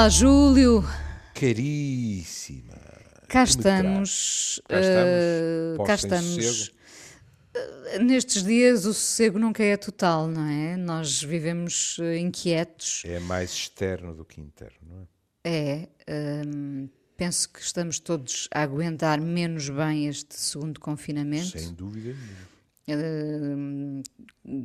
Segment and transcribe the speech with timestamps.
[0.00, 0.82] Olá, Júlio.
[1.34, 2.72] Caríssima.
[3.28, 4.58] Cá estamos.
[4.66, 6.72] Cá estamos, eh, cá estamos.
[7.54, 10.74] Eh, Nestes dias o sossego nunca é total, não é?
[10.78, 13.02] Nós vivemos eh, inquietos.
[13.04, 15.06] É mais externo do que interno, não
[15.44, 15.86] é?
[16.06, 16.46] É.
[16.46, 21.58] hum, penso que estamos todos a aguentar menos bem este segundo confinamento.
[21.58, 22.16] Sem dúvida
[22.88, 23.04] nenhuma.
[23.54, 24.02] Hum,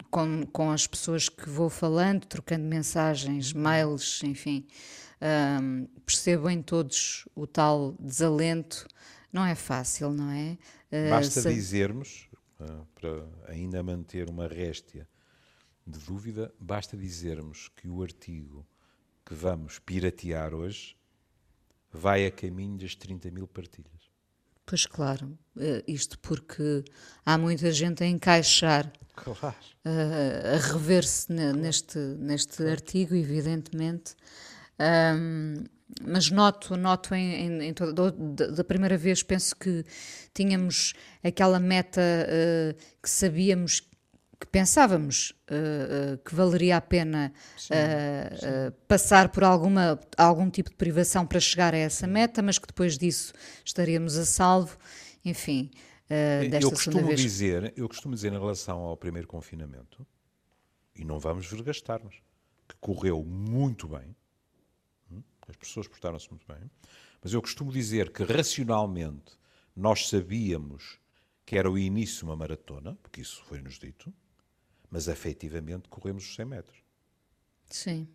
[0.10, 4.66] com, com as pessoas que vou falando, trocando mensagens, mails, enfim,
[5.22, 8.88] hum, percebo em todos o tal desalento.
[9.32, 10.58] Não é fácil, não é?
[10.92, 12.30] Uh, Basta se- dizermos,
[12.60, 15.08] ah, para ainda manter uma réstia
[15.86, 18.66] de dúvida, basta dizermos que o artigo
[19.26, 20.96] que vamos piratear hoje
[21.92, 23.92] vai a caminho das 30 mil partilhas.
[24.66, 26.84] Pois claro, eh, isto porque
[27.26, 29.56] há muita gente a encaixar, Claro.
[29.86, 34.16] eh, a rever-se ne- neste, neste artigo, evidentemente.
[34.80, 35.64] Ahm,
[36.06, 39.86] mas noto, noto em, em, em toda, da, primeira vez, penso que
[40.34, 43.82] tínhamos aquela meta eh, que sabíamos,
[44.40, 45.56] que pensávamos eh,
[46.16, 47.32] eh, que valeria a pena
[47.70, 52.58] eh, eh, passar por alguma, algum tipo de privação para chegar a essa meta, mas
[52.58, 53.32] que depois disso
[53.64, 54.78] estaríamos a salvo.
[55.24, 55.72] Enfim,
[56.10, 57.22] eh, desta eu costumo vez.
[57.22, 60.06] dizer, eu costumo dizer em relação ao primeiro confinamento,
[60.96, 62.16] e não vamos vergastar-nos,
[62.68, 64.16] que correu muito bem,
[65.48, 66.70] as pessoas portaram-se muito bem,
[67.22, 69.34] mas eu costumo dizer que racionalmente
[69.76, 71.00] nós sabíamos
[71.46, 74.14] que era o início de uma maratona, porque isso foi-nos dito,
[74.90, 76.78] mas efetivamente corremos os 100 metros.
[77.70, 78.08] Sim.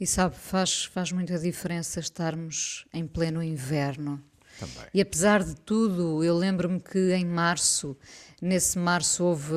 [0.00, 4.22] E sabe, faz, faz muita diferença estarmos em pleno inverno.
[4.58, 4.86] Também.
[4.94, 7.96] E apesar de tudo, eu lembro-me que em março,
[8.40, 9.54] nesse março houve,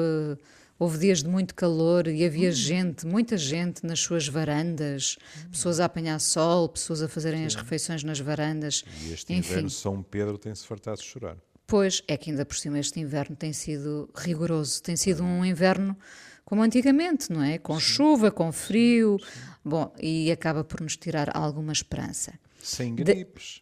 [0.83, 5.15] houve dias de muito calor e havia gente, muita gente nas suas varandas,
[5.51, 8.83] pessoas a apanhar sol, pessoas a fazerem as refeições nas varandas.
[9.03, 11.37] E este Enfim, inverno São Pedro tem-se fartado de chorar.
[11.67, 15.95] Pois, é que ainda por cima este inverno tem sido rigoroso, tem sido um inverno
[16.43, 17.59] como antigamente, não é?
[17.59, 19.17] Com chuva, com frio,
[19.63, 22.33] bom, e acaba por nos tirar alguma esperança.
[22.59, 23.61] Sem De- gripes.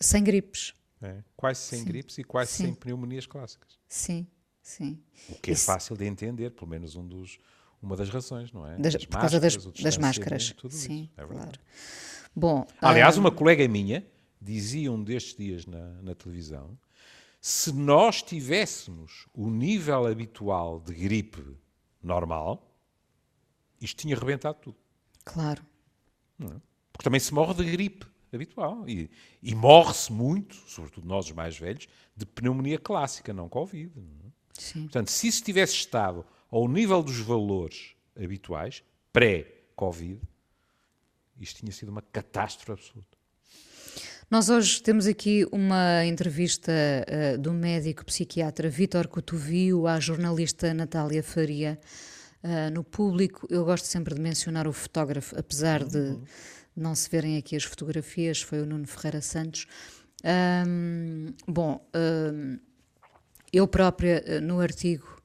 [0.00, 2.64] Sem gripes, é, Quase sem gripes e quase Sim.
[2.64, 3.78] sem pneumonias clássicas.
[3.88, 4.26] sim,
[4.76, 4.98] sim.
[5.28, 7.38] O que é Isso- fácil de entender, pelo menos um dos,
[7.80, 8.76] uma das razões, não é?
[8.78, 11.58] Das- As por causa das, das máscaras, sim, é verdade.
[11.58, 11.60] claro.
[12.34, 14.06] Bom, Aliás, ah, uma colega minha
[14.40, 16.78] dizia um destes dias na, na televisão:
[17.40, 21.44] se nós tivéssemos o nível habitual de gripe
[22.02, 22.68] normal,
[23.80, 24.76] isto tinha rebentado tudo.
[25.24, 25.62] claro,
[26.38, 28.88] Porque também se morre de gripe habitual.
[28.88, 29.10] E,
[29.42, 33.92] e morre-se muito, sobretudo nós os mais velhos, de pneumonia clássica, não Covid.
[33.94, 34.21] não é?
[34.52, 34.82] Sim.
[34.82, 38.82] Portanto, se isso tivesse estado ao nível dos valores habituais,
[39.12, 40.20] pré-Covid,
[41.40, 43.22] isto tinha sido uma catástrofe absoluta.
[44.30, 51.22] Nós hoje temos aqui uma entrevista eh, do médico psiquiatra Vítor Cotovio à jornalista Natália
[51.22, 51.78] Faria
[52.42, 53.46] eh, no público.
[53.50, 56.16] Eu gosto sempre de mencionar o fotógrafo, apesar de
[56.74, 59.66] não se verem aqui as fotografias, foi o Nuno Ferreira Santos.
[60.24, 62.58] Ahm, bom, ahm,
[63.52, 65.22] eu própria eh, no artigo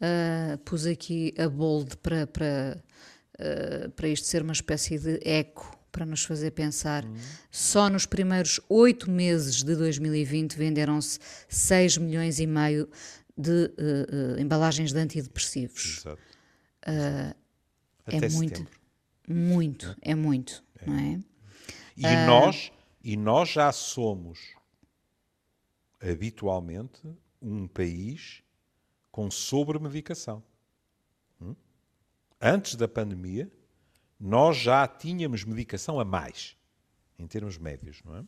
[0.00, 2.82] ah, pus aqui a bold para, para,
[3.38, 7.04] ah, para isto ser uma espécie de eco para nos fazer pensar.
[7.50, 11.18] Só nos primeiros oito meses de 2020 venderam-se
[11.48, 12.88] 6 milhões e meio
[13.36, 15.98] de ah, embalagens de antidepressivos.
[15.98, 16.22] Exato.
[16.86, 17.34] é
[18.06, 18.80] Até muito, setembro.
[19.28, 21.20] muito, é muito, não é?
[21.96, 22.70] E, nós,
[23.02, 24.38] e nós já somos,
[26.00, 27.02] habitualmente,
[27.40, 28.42] um país
[29.10, 30.42] com sobremedicação.
[31.40, 31.54] Hum?
[32.40, 33.50] Antes da pandemia,
[34.18, 36.56] nós já tínhamos medicação a mais,
[37.18, 38.24] em termos médios, não é?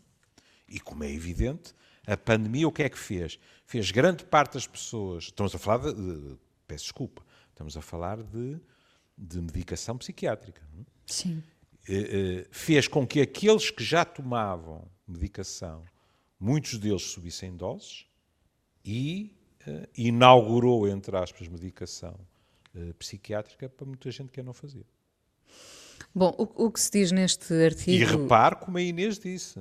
[0.69, 1.75] E como é evidente,
[2.06, 3.38] a pandemia o que é que fez?
[3.67, 5.25] Fez grande parte das pessoas.
[5.25, 5.94] Estamos a falar de.
[5.94, 7.25] de- peço desculpa.
[7.50, 8.58] Estamos a falar de,
[9.19, 10.62] de medicação psiquiátrica.
[10.73, 10.85] não é?
[11.06, 11.43] Sim.
[11.88, 15.85] eh, eh, fez com que aqueles que já tomavam medicação,
[16.38, 18.06] muitos deles subissem doses
[18.85, 19.35] e
[19.67, 22.19] eh, inaugurou, entre aspas, medicação
[22.75, 24.85] eh, psiquiátrica para muita gente que a não fazia.
[26.15, 28.05] Bom, o, o que se diz neste E artigo.
[28.23, 29.61] repare como a Inês disse,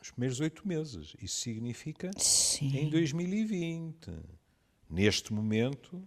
[0.00, 1.14] os primeiros oito meses.
[1.20, 2.76] Isso significa Sim.
[2.76, 4.10] em 2020.
[4.88, 6.02] Neste momento,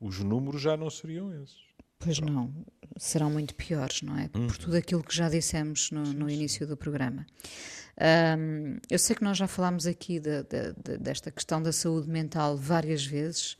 [0.00, 1.65] os números já não seriam esses.
[1.98, 2.52] Pois não,
[2.98, 4.30] serão muito piores, não é?
[4.34, 4.46] Uhum.
[4.46, 7.26] Por tudo aquilo que já dissemos no, no início do programa.
[7.98, 12.08] Ahm, eu sei que nós já falámos aqui de- de- de- desta questão da saúde
[12.08, 13.56] mental várias vezes,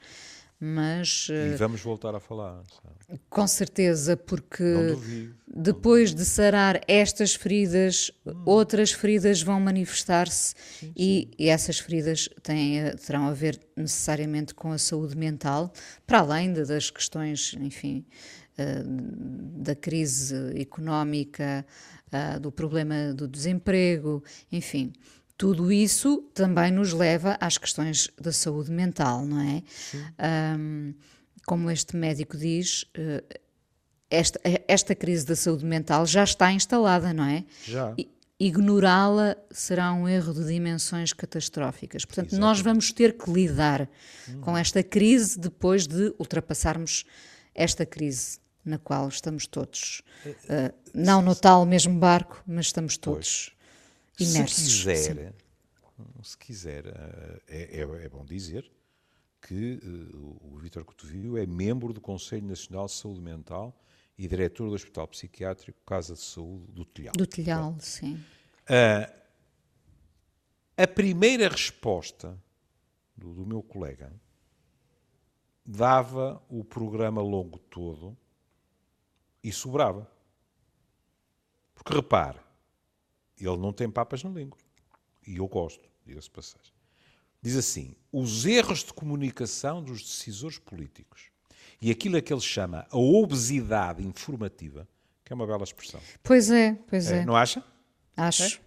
[0.58, 2.62] mas e vamos voltar a falar.
[2.82, 3.20] Sabe?
[3.30, 5.34] com certeza, porque duvido.
[5.46, 8.10] depois de sarar estas feridas,
[8.44, 10.54] outras feridas vão manifestar-se
[10.96, 15.72] e, e essas feridas têm, a- terão a ver necessariamente com a saúde mental,
[16.06, 18.04] para além de- das questões, enfim,
[18.58, 18.82] eh,
[19.58, 21.64] da crise económica,
[22.40, 24.92] do problema do desemprego, enfim.
[25.36, 29.62] Tudo isso também nos leva às questões da saúde mental, não é?
[30.18, 30.94] Ahm,
[31.46, 33.22] como este médico diz, eh,
[34.10, 37.44] esta, esta crise da saúde mental já está instalada, não é?
[37.64, 37.94] Já.
[38.38, 42.04] Ignorá-la será um erro de dimensões catastróficas.
[42.04, 43.88] Portanto, nós vamos ter que lidar
[44.42, 47.04] com esta crise depois de ultrapassarmos
[47.54, 50.02] esta crise na qual estamos todos.
[50.48, 53.55] eh, não no tal mesmo barco, mas estamos todos
[54.18, 54.56] imersos.
[54.64, 55.14] Se Sim.
[55.14, 55.34] quiser,
[56.22, 58.70] se quiser, eh, é, é- é bom dizer
[59.40, 63.78] que eh, o Vítor Cotovio é membro do Conselho Nacional de Saúde Mental
[64.18, 67.12] e diretor do Hospital Psiquiátrico Casa de Saúde do Telhal.
[67.16, 68.22] Do telhal, sim.
[70.76, 72.38] A primeira resposta
[73.16, 74.12] do, do meu colega
[75.64, 78.16] dava o programa longo todo
[79.42, 80.10] e sobrava.
[81.74, 82.38] Porque repare,
[83.44, 84.58] ele não tem papas na língua.
[85.26, 86.72] E eu gosto, diga-se passagem.
[87.42, 91.30] Diz assim: os erros de comunicação dos decisores políticos
[91.80, 94.88] e aquilo a que ele chama a obesidade informativa,
[95.24, 96.00] que é uma bela expressão.
[96.22, 97.24] Pois é, pois É, é.
[97.24, 97.62] não acha?
[98.16, 98.60] Acho.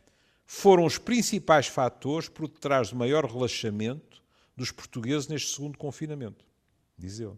[0.45, 4.21] foram os principais fatores por detrás do maior relaxamento
[4.55, 6.45] dos portugueses neste segundo confinamento.
[6.97, 7.37] Diz ele.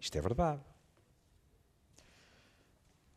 [0.00, 0.62] Isto é verdade.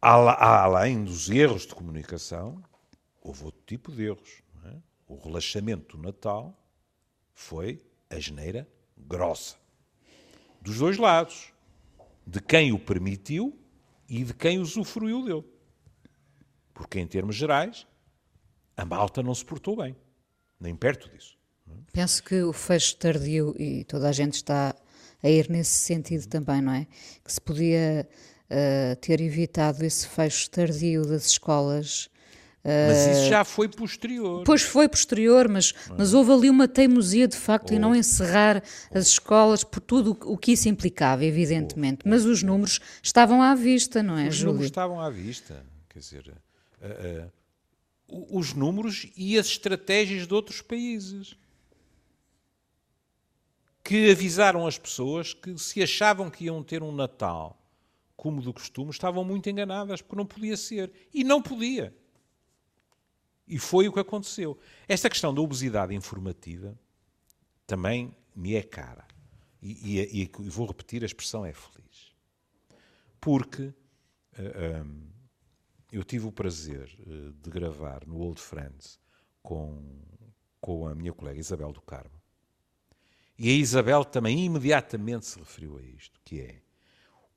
[0.01, 2.61] Além dos erros de comunicação,
[3.21, 4.41] houve outro tipo de erros.
[4.65, 4.75] é?
[5.07, 6.57] O relaxamento do Natal
[7.33, 9.55] foi a geneira grossa.
[10.61, 11.53] Dos dois lados.
[12.25, 13.57] De quem o permitiu
[14.07, 15.43] e de quem usufruiu dele.
[16.73, 17.87] Porque, em termos gerais,
[18.77, 19.95] a malta não se portou bem.
[20.59, 21.37] Nem perto disso.
[21.91, 24.75] Penso que o fecho tardio, e toda a gente está
[25.23, 26.87] a ir nesse sentido também, não é?
[27.23, 28.07] Que se podia
[28.49, 32.09] eh, ter evitado esse fecho tardio das escolas.
[32.63, 34.39] Mas isso já foi posterior.
[34.39, 38.61] Depois foi posterior, mas, mas houve ali uma teimosia de facto em não encerrar
[38.93, 42.07] as escolas por tudo o que isso implicava, evidentemente.
[42.07, 44.47] Mas os números estavam à vista, não é, Os Júlio?
[44.53, 45.65] números estavam à vista.
[45.89, 46.33] Quer dizer,
[46.83, 47.27] ah, ah,
[48.07, 51.35] o- os números e as estratégias de outros países
[53.83, 57.57] que avisaram as pessoas que se achavam que iam ter um Natal
[58.15, 60.91] como do costume, estavam muito enganadas, porque não podia ser.
[61.11, 61.91] E não podia.
[63.47, 64.57] E foi o que aconteceu.
[64.87, 66.77] Esta questão da obesidade informativa
[67.67, 69.05] também me é cara.
[69.61, 72.11] E, e- e vou repetir, a expressão é feliz.
[73.19, 73.73] Porque
[74.33, 74.85] ah, ah,
[75.91, 78.99] eu tive o prazer eh, de gravar no Old Friends
[79.43, 79.83] com,
[80.59, 82.19] com a minha colega Isabel do Carmo.
[83.37, 86.61] E a Isabel também imediatamente se referiu a isto, que é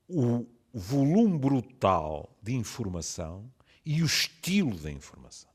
[0.07, 3.51] o volume brutal de informação
[3.85, 5.49] e o estilo da informação.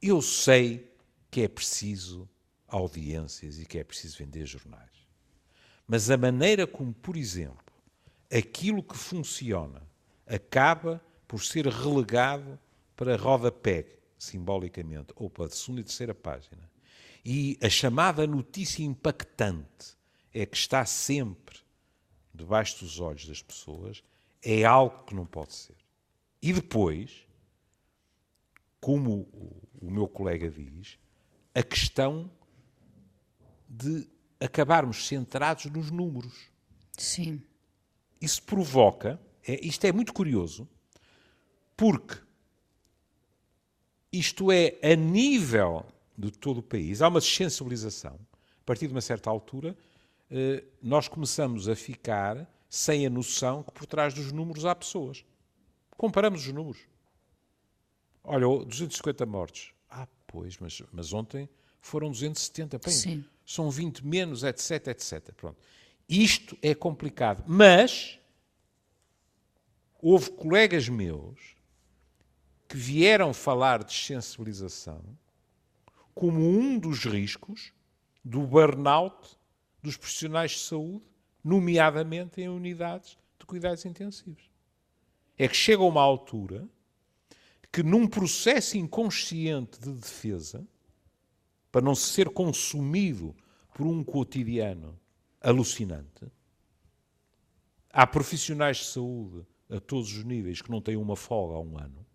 [0.00, 0.90] Eu sei
[1.30, 2.28] que é preciso
[2.66, 4.90] audiências e que é preciso vender jornais.
[5.86, 7.74] Mas a maneira como, por exemplo,
[8.32, 9.82] aquilo que funciona
[10.26, 12.58] acaba por ser relegado
[12.96, 13.86] para rodapé,
[14.18, 16.70] simbolicamente, ou para a segunda e terceira página.
[17.24, 19.96] E a chamada notícia impactante
[20.32, 21.58] é que está sempre
[22.32, 24.02] debaixo dos olhos das pessoas,
[24.42, 25.76] é algo que não pode ser.
[26.40, 27.26] E depois,
[28.80, 29.28] como
[29.80, 30.98] o, meu colega diz,
[31.54, 32.30] a questão
[33.68, 34.06] de
[34.38, 36.50] acabarmos centrados nos números.
[36.96, 37.42] Sim.
[38.20, 40.68] Isso provoca, é, isto é muito curioso,
[41.76, 42.18] porque
[44.12, 48.18] isto é a nível de todo o país, há uma sensibilização.
[48.60, 49.76] A partir de uma certa altura,
[50.30, 55.24] eh, nós começamos a ficar sem a noção que por trás dos números há pessoas.
[55.96, 56.89] Comparamos os números.
[58.22, 59.72] Olha, 250 mortes.
[59.88, 61.48] Ah, pois, mas, mas ontem
[61.80, 62.78] foram 270.
[62.78, 63.24] Bem, Sim.
[63.44, 65.32] São 20 menos, etc, etc.
[65.34, 65.58] Pronto.
[66.08, 67.44] Isto é complicado.
[67.46, 68.18] Mas
[70.00, 71.56] houve colegas meus
[72.68, 75.02] que vieram falar de sensibilização
[76.14, 77.72] como um dos riscos
[78.24, 79.36] do burnout
[79.82, 81.02] dos profissionais de saúde,
[81.42, 84.50] nomeadamente em unidades de cuidados intensivos.
[85.38, 86.68] É que chega uma altura
[87.72, 90.66] que, num processo inconsciente de defesa,
[91.70, 93.34] para não ser consumido
[93.74, 94.98] por um cotidiano
[95.40, 96.26] alucinante.
[97.92, 101.78] Há profissionais de saúde a todos os níveis que não têm uma folga há um
[101.78, 102.06] ano.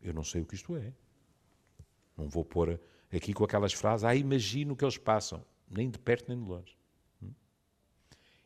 [0.00, 0.92] Eu não sei o que isto é.
[2.16, 2.80] Não vou pôr
[3.12, 5.44] aqui com aquelas frases, ah, imagino o que eles passam.
[5.68, 6.76] Nem de perto nem de longe.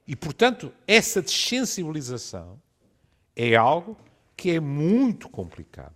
[0.06, 2.60] E, portanto, essa desensibilização
[3.36, 3.96] é algo
[4.40, 5.92] que é muito complicado.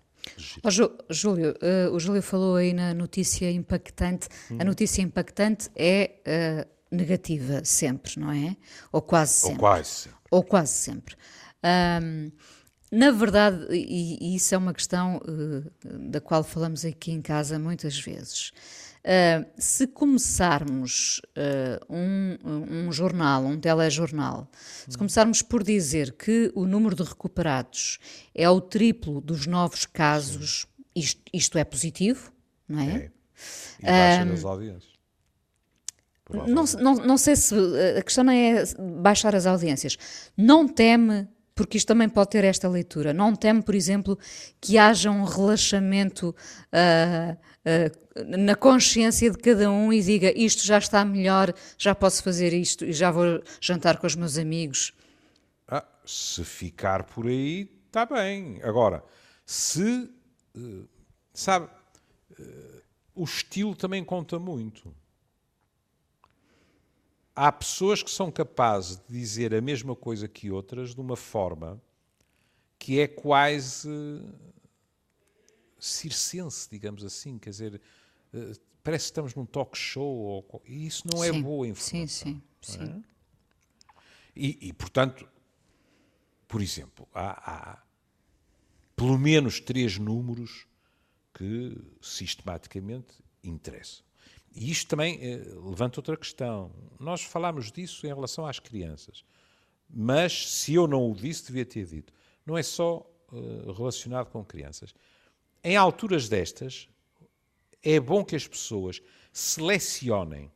[0.62, 0.70] Oh,
[1.08, 4.28] Júlio, uh, o Júlio falou aí na notícia impactante.
[4.50, 4.58] Hum.
[4.60, 8.54] A notícia impactante é uh, negativa sempre, não é?
[8.92, 9.54] Ou quase sempre.
[9.54, 10.18] Ou quase sempre.
[10.30, 11.16] Ou quase sempre.
[12.02, 12.30] Um,
[12.92, 17.58] na verdade, e, e, isso é uma questão uh, da qual falamos aqui em casa
[17.58, 18.52] muitas vezes.
[19.04, 24.49] Uh, se começarmos uh, um, um, jornal, um telejornal,
[24.88, 27.99] se começarmos por dizer que o número de recuperados
[28.34, 32.32] é o triplo dos novos casos, isto, isto, é positivo,
[32.66, 32.87] não é?
[32.87, 33.11] é.
[33.80, 34.94] E baixa nas audiências.
[36.32, 37.54] Não, não, não sei se
[37.99, 38.64] a questão não é
[39.02, 39.99] baixar as audiências.
[40.34, 43.12] Não teme porque isto também pode ter esta leitura.
[43.12, 44.18] Não teme, por exemplo,
[44.61, 46.34] que haja um relaxamento
[46.73, 47.37] uh,
[48.26, 52.85] na consciência de cada um e diga isto já está melhor, já posso fazer isto
[52.85, 54.92] e já vou jantar com os meus amigos.
[55.66, 58.61] Ah, se ficar por aí, está bem.
[58.62, 59.02] Agora,
[59.47, 60.11] se.
[60.56, 60.88] Uh,
[61.33, 61.68] sabe,
[63.14, 64.94] o estilo também conta muito
[67.35, 71.80] há pessoas que são capazes de dizer a mesma coisa que outras de uma forma
[72.78, 73.88] que é quase
[75.84, 77.80] circense, digamos assim, quer dizer,
[78.32, 82.06] eh, parece que estamos num talk show, e isso não é sim, boa informação.
[82.06, 82.86] Sim, sim, é?
[82.86, 83.04] sim.
[84.36, 85.28] E, e, portanto,
[86.48, 87.82] por exemplo, há, há
[88.96, 90.66] pelo menos três números
[91.32, 94.04] que sistematicamente interessam.
[94.54, 96.72] E isto também eh, levanta outra questão.
[96.98, 99.24] Nós falámos disso em relação às crianças,
[99.90, 102.12] mas se eu não o disse, devia ter dito.
[102.46, 104.94] Não é só eh, relacionado com crianças.
[105.66, 106.90] Em alturas destas,
[107.83, 109.00] é bom que as pessoas
[109.33, 110.52] selecionem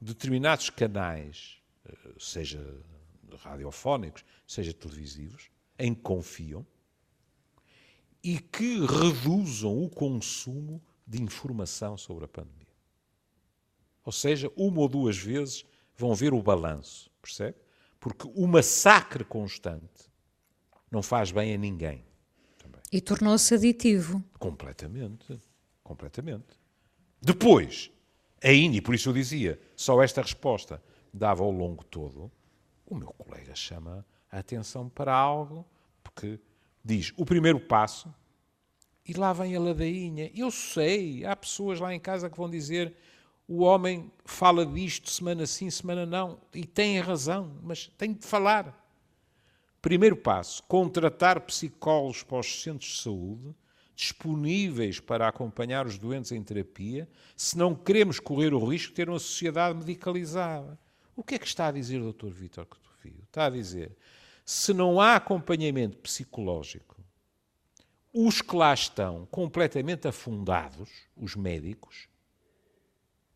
[0.00, 2.82] determinados canais, eh, seja
[3.36, 6.66] radiofónicos, seja televisivos, em que confiam,
[8.24, 12.66] e que reduzam o consumo de informação sobre a pandemia.
[14.06, 17.58] Ou seja, uma ou duas vezes vão ver o balanço, percebe?
[17.98, 20.10] Porque o massacre constante
[20.90, 22.09] não faz bem a ninguém.
[22.90, 24.22] E tornou-se aditivo.
[24.38, 25.40] Completamente.
[25.82, 26.58] Completamente.
[27.20, 27.90] Depois,
[28.42, 30.82] ainda, e por isso eu dizia, só esta resposta
[31.12, 32.30] dava ao longo todo,
[32.86, 35.66] o meu colega chama a atenção para algo,
[36.02, 36.40] porque
[36.84, 38.12] diz: o primeiro passo
[39.06, 40.30] e lá vem a ladainha.
[40.34, 42.94] Eu sei, há pessoas lá em casa que vão dizer
[43.48, 48.89] o homem fala disto semana sim, semana não, e tem razão, mas tem de falar.
[49.82, 53.54] Primeiro passo: contratar psicólogos para os centros de saúde,
[53.94, 59.08] disponíveis para acompanhar os doentes em terapia, se não queremos correr o risco de ter
[59.08, 60.78] uma sociedade medicalizada.
[61.16, 62.30] O que é que está a dizer o Dr.
[62.30, 63.22] Vítor Cotofio?
[63.24, 63.96] Está a dizer:
[64.44, 67.00] se não há acompanhamento psicológico
[68.12, 72.08] os que lá estão completamente afundados, os médicos,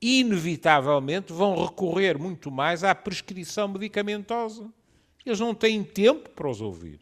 [0.02, 4.68] inevitavelmente vão recorrer muito mais à prescrição medicamentosa.
[5.24, 7.00] Eles não têm tempo para os ouvir.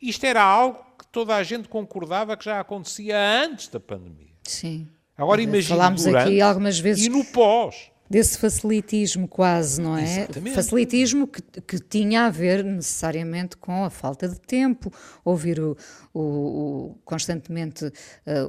[0.00, 4.32] Isto era algo que toda a gente concordava que já acontecia antes da pandemia.
[4.44, 4.88] Sim.
[5.16, 10.02] Agora imagine Falámos durante aqui algumas vezes e no pós desse facilitismo quase, não é?
[10.02, 10.54] Exatamente.
[10.54, 14.90] Facilitismo que, que tinha a ver necessariamente com a falta de tempo,
[15.24, 15.76] ouvir o,
[16.14, 17.92] o, o constantemente uh,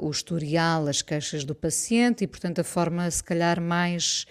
[0.01, 4.25] o historial, as queixas do paciente e, portanto, a forma se calhar mais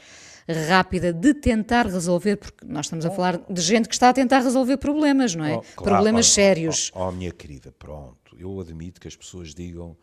[0.53, 4.41] rápida de tentar resolver, porque nós estamos a falar de gente que está a tentar
[4.41, 5.57] resolver problemas, não é?
[5.57, 6.91] Oh, claro, problemas oh, sérios.
[6.95, 9.97] Oh, oh, minha querida, pronto, eu admito que as pessoas digam,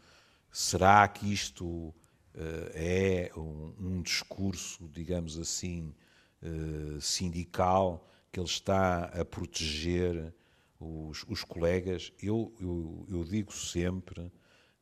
[0.52, 1.94] será que isto
[2.38, 5.94] eh, é um, um, discurso, digamos assim,
[6.44, 10.34] eh, sindical, que ele está a proteger
[10.80, 12.12] os, os colegas.
[12.22, 14.30] Eu, eu, eu digo sempre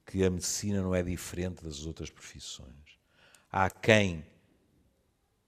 [0.05, 2.97] que a medicina não é diferente das outras profissões.
[3.51, 4.25] Há quem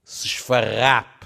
[0.05, 1.25] se esfarrape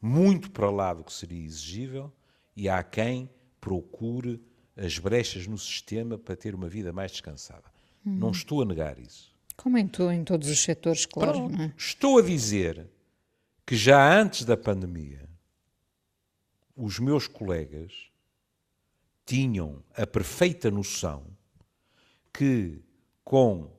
[0.00, 2.12] muito para lá do que seria exigível
[2.56, 3.28] e há quem
[3.60, 4.42] procure
[4.76, 7.64] as brechas no sistema para ter uma vida mais descansada.
[8.02, 9.34] Não estou a negar isso.
[9.56, 11.50] Como em, tu, em todos os setores, claro.
[11.60, 11.74] É?
[11.76, 12.88] Estou a dizer
[13.66, 15.28] que já antes da pandemia,
[16.74, 18.10] os meus colegas
[19.26, 21.26] tinham a perfeita noção
[22.32, 22.82] que
[23.22, 23.70] com.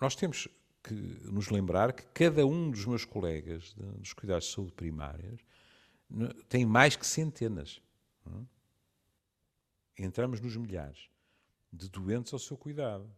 [0.00, 0.48] Nós temos
[0.82, 5.40] que nos lembrar que cada um dos meus colegas de, dos cuidados de saúde primários
[6.48, 7.80] tem mais que centenas.
[8.26, 8.46] Não?
[9.96, 10.02] É?
[10.04, 11.08] Entramos nos milhares
[11.72, 13.10] de doentes ao seu cuidado.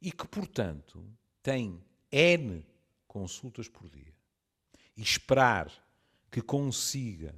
[0.00, 1.06] E que, portanto,
[1.42, 2.64] tem N
[3.06, 4.14] consultas por dia.
[4.96, 5.70] E esperar
[6.30, 7.34] que consiga,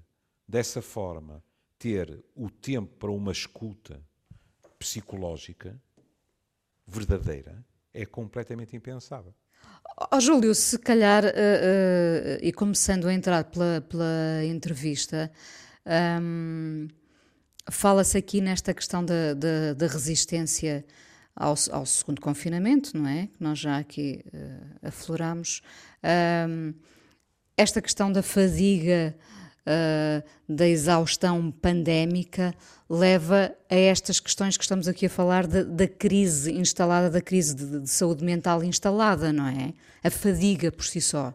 [0.47, 1.43] dessa forma,
[1.79, 4.03] ter o tempo para uma escuta
[4.79, 5.81] psicológica
[6.87, 7.65] verdadeira
[7.97, 9.35] é completamente impensável.
[10.13, 15.31] Oh, Júlio, se calhar, uh, uh, e começando a entrar pela, pela entrevista,
[16.21, 16.87] um,
[17.71, 20.85] fala-se aqui nesta questão da, resistência
[21.35, 23.29] ao, ao, segundo confinamento, não é?
[23.29, 25.63] Que nós já aqui uh, afloramos.
[26.49, 26.75] Um,
[27.57, 29.17] esta questão da fadiga
[29.67, 32.55] uh, da exaustão pandémica
[32.89, 37.55] leva a estas questões que estamos aqui a falar de, da crise instalada, da crise
[37.55, 39.75] de, de, saúde mental instalada, não é?
[40.03, 41.35] A fadiga por si só.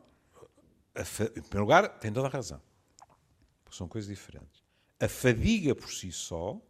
[1.04, 1.26] Fa...
[1.26, 2.62] Em primeiro lugar, tem toda a razão.
[3.70, 4.64] São coisas diferentes.
[5.00, 6.62] A fadiga por si só,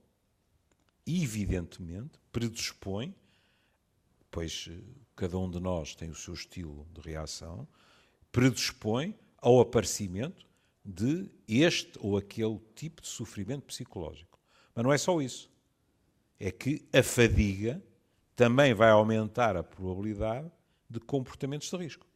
[1.06, 3.14] evidentemente, predispõe,
[4.30, 4.80] pois eh,
[5.16, 7.68] cada um de nós tem o seu estilo de reação,
[8.32, 10.46] predispõe ao aparecimento
[10.84, 14.40] de este ou aquele tipo de sofrimento psicológico.
[14.74, 15.50] Mas não é só isso.
[16.40, 17.82] É que a fadiga
[18.36, 20.52] também vai aumentar a probabilidade
[20.90, 22.08] de comportamentos de risco.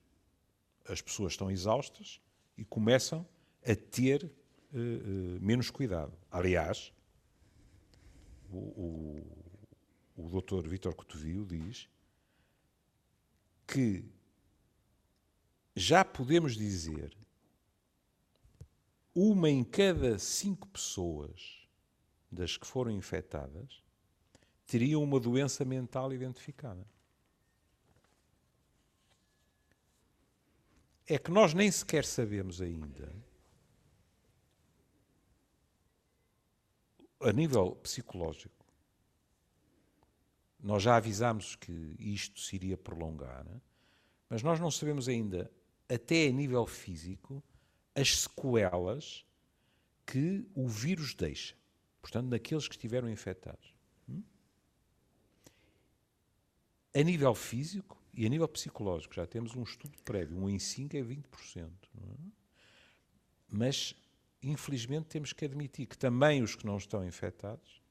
[0.88, 2.20] As pessoas estão exaustas
[2.58, 3.26] e começam
[3.64, 6.14] a ter uh, uh, menos cuidado.
[6.32, 6.92] Aliás,
[8.50, 11.88] o, o, o doutor Vítor Cotovio diz
[13.68, 14.06] que
[15.76, 17.16] já podemos dizer
[19.16, 21.66] uma em cada cinco pessoas
[22.30, 23.82] das que foram infectadas
[24.68, 26.86] teriam uma doença mental identificada.
[31.08, 33.16] É que nós nem sequer sabemos ainda,
[37.22, 38.66] a nível psicológico,
[40.60, 43.46] nós já avisámos que isto se iria prolongar,
[44.28, 45.50] mas nós não sabemos ainda,
[45.88, 47.44] até a nível físico,
[47.96, 49.26] as sequelas
[50.06, 51.56] que o vírus deixa.
[52.02, 53.74] Portanto, naqueles que estiveram infectados.
[54.08, 54.22] Hum?
[56.94, 60.38] A nível físico e a nível psicológico, já temos um estudo prévio.
[60.38, 61.24] Um em 5 é 20%.
[61.58, 62.36] É?
[63.50, 63.96] Mas,
[64.44, 67.82] infelizmente, temos que admitir que também os que não estão infectados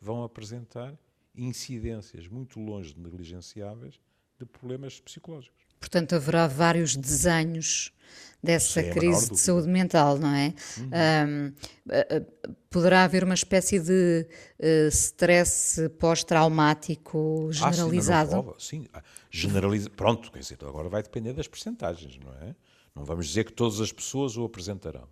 [0.00, 0.98] vão apresentar
[1.34, 4.00] incidências muito longe de negligenciáveis
[4.38, 5.61] de problemas psicológicos.
[5.82, 7.92] Portanto, haverá vários desenhos
[8.40, 10.54] dessa é crise de saúde mental, não é?
[10.78, 10.90] Uhum.
[11.26, 14.24] Um, poderá haver uma espécie de
[14.60, 18.54] uh, stress pós-traumático generalizado?
[18.56, 18.86] Ah, sim.
[18.94, 19.90] Ah, generaliza.
[19.90, 22.54] Pronto, quer dizer, agora vai depender das percentagens, não é?
[22.94, 25.08] Não vamos dizer que todas as pessoas o apresentarão.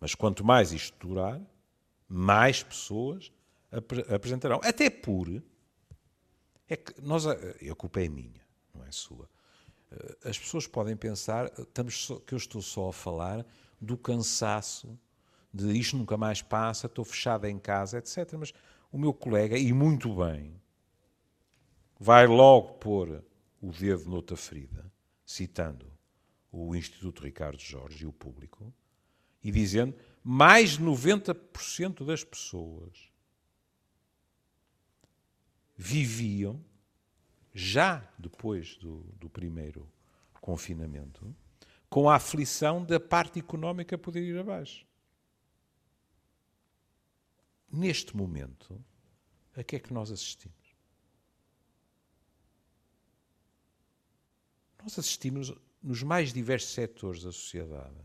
[0.00, 1.38] Mas quanto mais isto durar,
[2.08, 3.30] mais pessoas
[3.70, 4.62] ap apresentarão.
[4.64, 5.28] Até por.
[6.66, 7.26] É que nós.
[7.26, 8.40] A, a culpa é minha,
[8.74, 9.28] não é sua
[10.24, 13.46] as pessoas podem pensar estamos que eu estou só a falar
[13.80, 14.98] do cansaço,
[15.52, 18.34] de isto nunca mais passa, estou fechado em casa, etc.
[18.38, 18.52] Mas
[18.90, 20.60] o meu colega, e muito bem,
[21.98, 23.24] vai logo pôr
[23.60, 24.90] o dedo noutra ferida,
[25.24, 25.90] citando
[26.50, 28.72] o Instituto Ricardo Jorge e o público,
[29.42, 33.10] e dizendo mais de 90% das pessoas
[35.76, 36.64] viviam
[37.56, 39.90] já depois do, do primeiro
[40.42, 41.34] confinamento,
[41.88, 44.86] com a aflição da parte económica poder ir abaixo.
[47.72, 48.78] Neste momento,
[49.56, 50.76] a que é que nós assistimos?
[54.82, 55.50] Nós assistimos,
[55.82, 57.96] nos mais diversos setores da sociedade,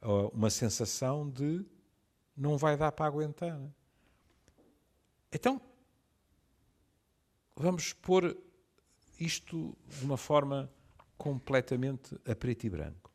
[0.00, 1.64] a uma sensação de
[2.36, 3.60] não vai dar para aguentar.
[5.30, 5.60] Então,
[7.56, 8.36] vamos pôr
[9.18, 10.70] isto de uma forma
[11.16, 13.12] completamente a preto e branco.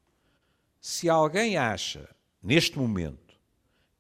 [0.80, 2.10] Se alguém acha,
[2.42, 3.38] neste momento,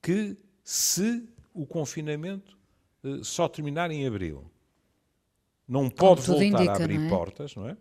[0.02, 2.58] que se o confinamento
[3.04, 4.50] uh, só terminar em abril,
[5.68, 7.10] não pode voltar indica, a abrir não é?
[7.10, 7.78] portas, não é?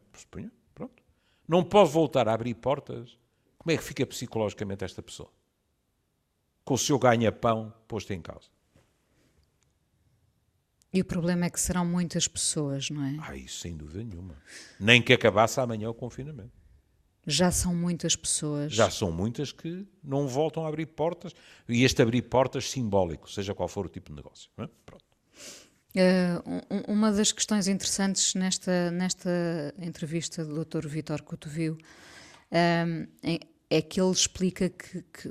[0.75, 1.03] Pronto.
[1.47, 3.17] Não pode voltar a abrir portas.
[3.57, 5.31] Como é que fica psicologicamente esta pessoa?
[6.65, 8.51] Com o seu ganha-pão posto em causa.
[10.93, 13.17] E o problema é que serão muitas pessoas, não é?
[13.21, 14.35] Ah, isso sem dúvida nenhuma.
[14.81, 16.53] Nem que acabasse amanhã o confinamento.
[17.27, 18.73] Já são muitas pessoas.
[18.73, 21.35] Já são muitas que não voltam a abrir portas.
[21.69, 24.51] E este abrir portas simbólico, seja qual for o tipo de negócio.
[24.57, 24.67] É?
[24.87, 25.05] Pronto.
[25.95, 30.87] Uh, uma das questões interessantes nesta, nesta entrevista do Dr.
[30.87, 31.77] Vitor Cotovio
[32.51, 33.07] um,
[33.71, 35.29] é que ele explica que, que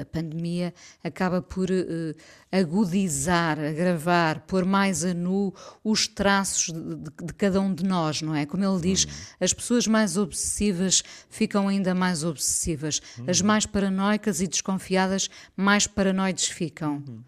[0.00, 2.14] a pandemia acaba por uh,
[2.52, 8.20] agudizar, agravar, pôr mais a nu os traços de, de, de, cada um de nós,
[8.20, 8.44] não é?
[8.44, 9.10] Como ele diz, uhum.
[9.40, 13.30] as pessoas mais obsessivas ficam ainda mais obsessivas, uhum.
[13.30, 17.02] as mais paranoicas e desconfiadas mais paranoides ficam.
[17.08, 17.24] Uhum.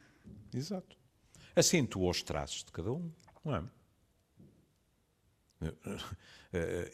[0.54, 0.96] Exato.
[1.56, 3.10] Acentua os traços de cada um,
[3.44, 3.62] não é?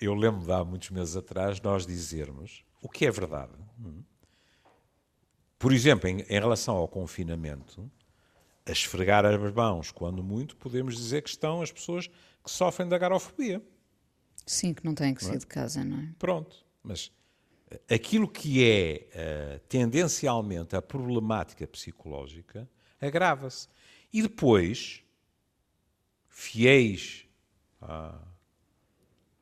[0.00, 3.52] Eu lembro de há muitos meses atrás nós dizermos o que é verdade.
[5.58, 7.90] Por exemplo, em, em relação ao confinamento,
[8.64, 12.98] a esfregar as mãos, quando muito, podemos dizer que estão as pessoas que sofrem da
[12.98, 13.62] garofobia.
[14.46, 15.38] Sim, que não têm que sair é?
[15.38, 16.14] de casa, não é?
[16.18, 17.10] Pronto, mas
[17.70, 22.68] eh, aquilo que é uh, tendencialmente a problemática psicológica
[23.00, 23.68] agrava-se.
[24.12, 25.02] E depois,
[26.28, 27.26] fiéis
[27.80, 28.18] à,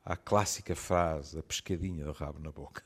[0.03, 2.83] à clássica frase, a pescadinha do rabo na boca,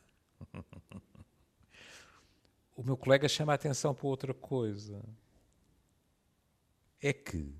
[2.75, 5.03] o meu colega chama a atenção para outra coisa.
[7.01, 7.53] É que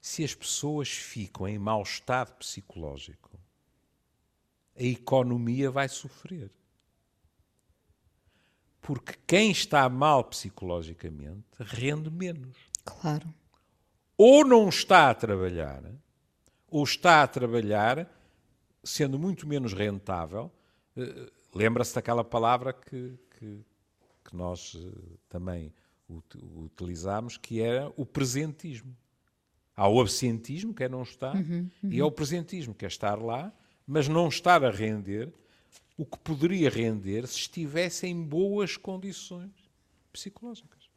[0.00, 3.38] se as pessoas ficam em mau estado psicológico,
[4.76, 6.50] a economia vai sofrer.
[8.80, 12.56] Porque quem está mal psicologicamente rende menos.
[12.84, 13.34] Claro.
[14.16, 15.82] Ou não está a trabalhar,
[16.68, 18.08] ou está a trabalhar
[18.82, 20.50] sendo muito menos rentável,
[20.96, 23.64] eh, Lembra-se daquela palavra que, que,
[24.24, 25.72] que nós uh, também
[26.56, 28.96] utilizámos, que era o presentismo.
[29.76, 31.92] Há o absentismo, que é não estar, uhum, uhum.
[31.92, 33.52] e há o presentismo, que é estar lá,
[33.86, 35.32] mas não estar a render
[35.96, 39.50] o que poderia render se estivesse em boas condições
[40.12, 40.88] psicológicas.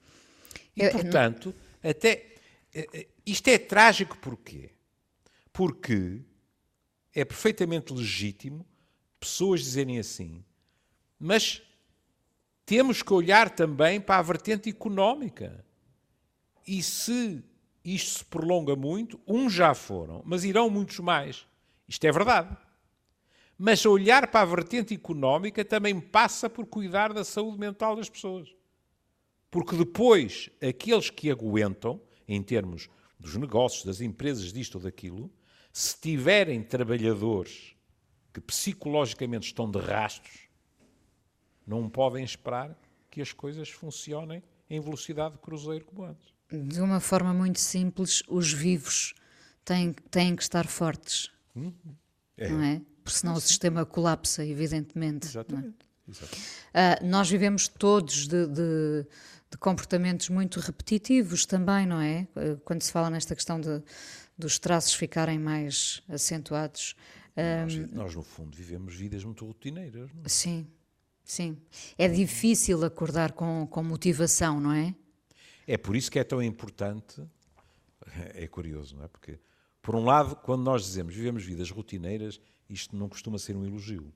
[0.75, 1.89] E, portanto, não...
[1.89, 2.35] até.
[2.73, 4.71] Eh, eh, isto é trágico porquê?
[5.51, 6.21] Porque
[7.13, 8.65] é perfeitamente legítimo
[9.21, 10.43] pessoas dizerem assim,
[11.19, 11.61] mas
[12.65, 15.63] temos que olhar também para a vertente económica.
[16.65, 17.43] E se
[17.85, 21.45] isto se prolonga muito, uns já foram, mas irão muitos mais.
[21.87, 22.57] Isto é verdade.
[23.57, 28.49] Mas olhar para a vertente económica também passa por cuidar da saúde mental das pessoas.
[29.51, 35.31] Porque depois, aqueles que aguentam, em termos dos negócios, das empresas, disto ou daquilo,
[35.71, 37.75] se tiverem trabalhadores
[38.33, 40.49] que psicologicamente estão de rastros,
[41.65, 42.75] não podem esperar
[43.09, 46.33] que as coisas funcionem em velocidade de cruzeiro como antes.
[46.49, 49.13] De uma forma muito simples, os vivos
[49.63, 51.29] têm, têm que estar fortes.
[51.55, 51.73] Hum,
[52.37, 52.49] é.
[52.49, 52.81] Não é?
[53.03, 55.27] Porque senão o sistema colapsa, evidentemente.
[55.27, 55.29] É?
[55.29, 55.75] Exatamente.
[56.07, 56.11] É?
[56.11, 57.03] Exatamente.
[57.03, 59.05] Uh, nós vivemos todos de, de,
[59.49, 62.27] de, comportamentos muito repetitivos também, não é?
[62.65, 63.81] Quando se fala nesta questão de,
[64.37, 66.95] dos traços ficarem mais acentuados.
[67.35, 70.11] Nós, nós, no fundo, vivemos vidas muito rotineiras.
[70.13, 70.29] Não é?
[70.29, 70.67] Sim,
[71.23, 71.57] sim.
[71.97, 74.93] É difícil acordar com, com motivação, não é?
[75.65, 77.21] É por isso que é tão importante.
[78.33, 79.07] É curioso, não é?
[79.07, 79.39] Porque,
[79.81, 84.11] por um lado, quando nós dizemos vivemos vidas rotineiras, isto não costuma ser um elogio.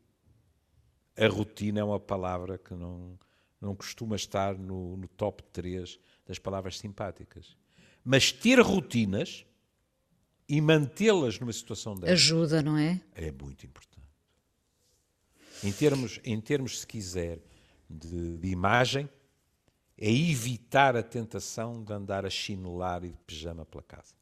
[1.18, 3.18] A rotina é uma palavra que não,
[3.62, 7.56] não costuma estar no, no top 3 das palavras simpáticas.
[8.04, 9.46] Mas ter rotinas
[10.48, 12.14] e mantê-las numa situação dessa.
[12.14, 13.02] Ajuda, não é?
[13.14, 13.96] É muito importante.
[15.64, 17.40] Em termos, em termos se quiser,
[17.90, 19.10] de, de imagem,
[19.98, 24.14] é evitar a tentação de andar a chinelar e de pijama pela casa.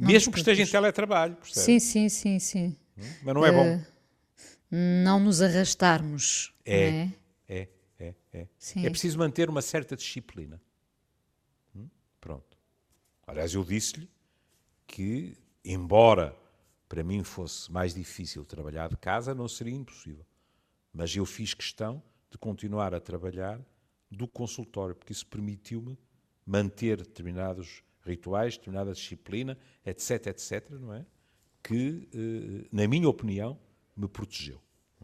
[0.00, 1.64] Não Mesmo que esteja em teletrabalho, percebe?
[1.64, 2.76] Sim, sim, sim, sim.
[2.96, 3.02] Hum?
[3.22, 3.76] Mas não é bom.
[3.76, 3.84] Uh,
[4.70, 6.54] não nos arrastarmos.
[6.64, 7.08] É,
[7.48, 8.46] é, é, é.
[8.76, 10.60] É, é preciso manter uma certa disciplina.
[11.74, 11.88] Hum?
[12.20, 12.56] Pronto.
[13.26, 14.08] Aliás, eu disse-lhe
[14.88, 16.36] que, embora
[16.88, 20.24] para mim fosse mais difícil trabalhar de casa, não seria impossível.
[20.92, 23.60] Mas eu fiz questão de continuar a trabalhar
[24.10, 25.98] do consultório, porque isso permitiu-me
[26.44, 31.04] manter determinados rituais, determinada disciplina, etc, etc, não é?
[31.62, 33.58] Que, eh, na minha opinião,
[33.94, 34.58] me protegeu.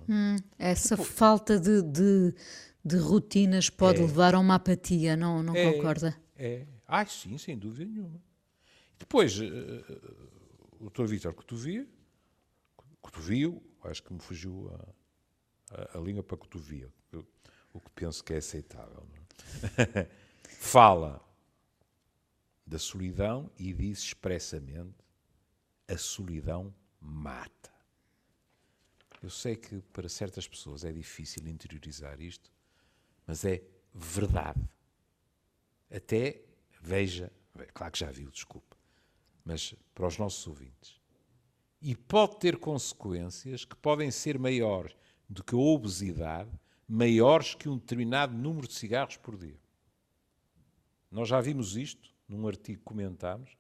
[0.09, 2.35] Hum, essa falta de, de,
[2.83, 6.17] de, rotinas pode é, levar a uma apatia, não, não é, concorda?
[6.37, 6.67] É.
[6.87, 8.21] Ah, sim, sem dúvida nenhuma.
[8.99, 9.45] Depois, uh,
[10.81, 11.07] o Dr.
[11.07, 11.87] Vítor Cotovia,
[13.01, 14.71] Cotovio, acho que me fugiu
[15.71, 16.93] a, a, a língua para Cotovia,
[17.73, 19.07] o que penso que é aceitável.
[19.77, 20.09] É?
[20.49, 21.23] Fala
[22.67, 24.97] da solidão e diz expressamente:
[25.87, 27.73] a solidão mata.
[29.23, 32.51] Eu sei que para certas pessoas é difícil interiorizar isto,
[33.27, 33.63] mas é
[33.95, 34.61] verdade.
[35.91, 36.43] Até,
[36.81, 37.33] veja,
[37.73, 38.74] claro que já viu, desculpa.
[39.45, 41.01] Mas para os nossos ouvintes.
[41.81, 44.97] E pode ter consequências que podem ser maiores
[45.29, 46.51] do que a obesidade,
[46.89, 49.59] maiores que um determinado número de cigarros por dia.
[51.11, 53.57] Nós já vimos isto num artigo que comentámos,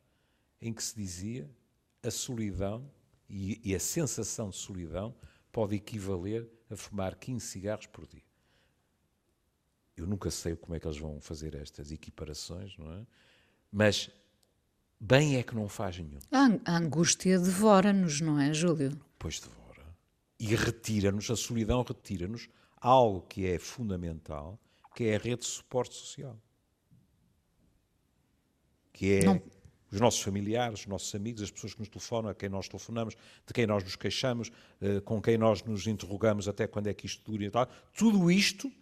[0.60, 1.48] em que se dizia
[2.02, 2.90] a solidão
[3.28, 5.14] e, e a sensação de solidão
[5.52, 8.24] pode equivaler a fumar 15 cigarros por dia.
[9.96, 13.06] Eu nunca sei como é que eles vão fazer estas equiparações, não é?
[13.70, 14.10] Mas
[15.04, 16.18] bem é que não faz nenhum.
[16.64, 18.98] A angústia devora-nos, não é, Júlio?
[19.18, 19.84] Pois devora.
[20.40, 22.48] E retira-nos, a solidão retira-nos
[22.80, 24.58] algo que é fundamental,
[24.94, 26.38] que é a rede de suporte social.
[28.92, 29.42] Que é não.
[29.90, 33.14] os nossos familiares, os nossos amigos, as pessoas que nos telefonam, a quem nós telefonamos,
[33.46, 37.06] de quem nós nos queixamos, eh, com quem nós nos interrogamos até quando é que
[37.06, 37.66] isto dura e tal.
[37.96, 38.72] Tudo isto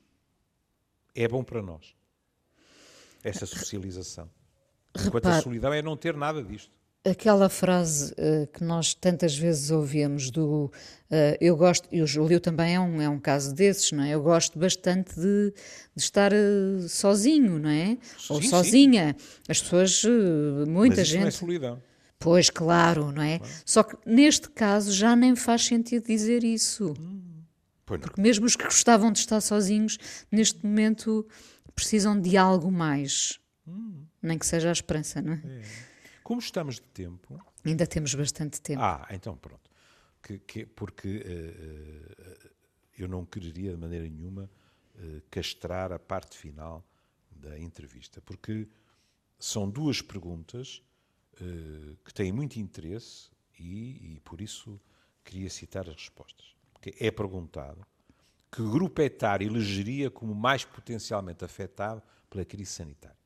[1.14, 1.94] é bom para nós.
[3.24, 4.30] Essa socialização.
[4.94, 6.70] Enquanto Repare, a solidão é não ter nada disto.
[7.04, 12.38] Aquela frase uh, que nós tantas vezes ouvimos do uh, eu gosto, e o Júlio
[12.38, 14.10] também é um, é um caso desses, não é?
[14.10, 15.52] Eu gosto bastante de,
[15.96, 17.98] de estar uh, sozinho, não é?
[18.18, 19.16] Sim, Ou sozinha.
[19.18, 19.38] Sim.
[19.48, 20.02] As pessoas,
[20.68, 21.20] muita Mas gente.
[21.22, 21.82] Não é solidão.
[22.20, 23.38] Pois, claro, não é?
[23.38, 23.54] Claro.
[23.66, 26.94] Só que neste caso já nem faz sentido dizer isso.
[27.00, 27.20] Hum.
[27.84, 29.98] Porque mesmo os que gostavam de estar sozinhos,
[30.30, 31.26] neste momento
[31.74, 33.40] precisam de algo mais.
[33.66, 34.01] Hum.
[34.22, 35.42] Nem que seja a esperança, não é?
[35.44, 35.62] é.
[36.22, 37.38] Como estamos de tempo?
[37.64, 38.80] Ainda temos bastante tempo.
[38.80, 39.70] Ah, então pronto.
[40.22, 42.50] Que, que, porque uh,
[42.96, 44.48] eu não quereria de maneira nenhuma
[44.94, 46.86] uh, castrar a parte final
[47.30, 48.68] da entrevista, porque
[49.38, 50.80] são duas perguntas
[51.40, 54.80] uh, que têm muito interesse e, e, por isso
[55.24, 56.54] queria citar as respostas.
[56.72, 57.84] Porque é perguntado
[58.50, 63.21] que grupo etário elegeria como mais potencialmente afetado pela crise sanitária.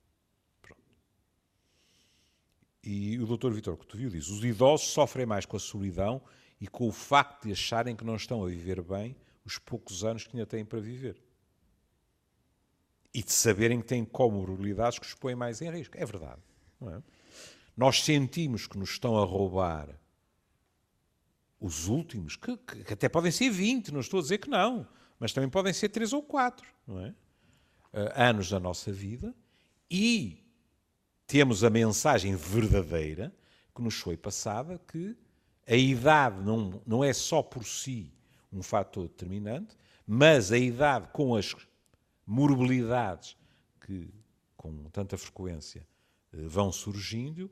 [2.88, 3.50] E o Dr.
[3.50, 6.22] Vitor Cotovio diz: os idosos sofrem mais com a solidão
[6.60, 10.24] e com o facto de acharem que não estão a viver bem os poucos anos
[10.24, 11.20] que ainda têm para viver.
[13.12, 15.96] E de saberem que têm comorbilidades que os põem mais em risco.
[15.98, 16.40] É verdade.
[16.82, 17.02] É?
[17.76, 19.88] Nós sentimos que nos estão a roubar
[21.58, 24.86] os últimos, que, que, até podem ser 20, não estou a dizer que não,
[25.18, 27.08] mas também podem ser 3 ou 4, não é?
[27.92, 29.34] Uh, anos da nossa vida
[29.90, 30.45] e
[31.26, 33.34] temos a mensagem verdadeira
[33.74, 35.16] que nos foi passada que
[35.66, 38.12] a idade não, não é só por si
[38.52, 41.54] um fator determinante, mas a idade com as
[42.24, 43.36] morbilidades
[43.80, 44.08] que
[44.56, 45.86] com tanta frequência
[46.32, 47.50] eh, vão surgindo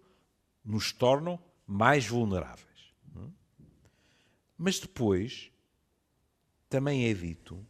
[0.65, 2.93] nos tornam mais vulneráveis.
[3.17, 3.29] É?
[4.57, 5.51] Mas depois
[6.69, 7.65] também é dito,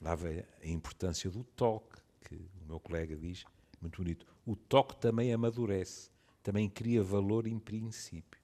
[0.00, 3.44] vem a importância do toque, que o meu colega diz,
[3.80, 4.26] muito bonito.
[4.48, 6.08] O toque também amadurece,
[6.42, 8.40] também cria valor em princípio.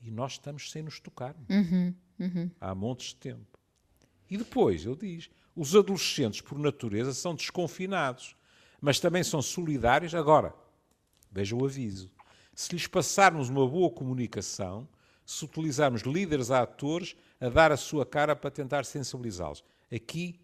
[0.00, 1.34] E nós estamos sem nos tocar.
[1.50, 2.48] Uhum, uhum.
[2.60, 3.58] Há montes de tempo.
[4.30, 8.36] E depois, ele diz, os adolescentes, por natureza, são desconfinados,
[8.80, 10.14] mas também são solidários.
[10.14, 10.54] Agora,
[11.28, 12.08] veja o aviso.
[12.54, 14.88] Se lhes passarmos uma boa comunicação,
[15.26, 19.64] se utilizarmos líderes a atores a dar a sua cara para tentar sensibilizá-los.
[19.92, 20.38] Aqui.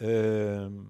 [0.00, 0.88] Uh,